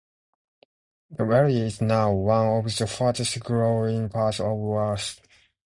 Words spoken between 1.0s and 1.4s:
The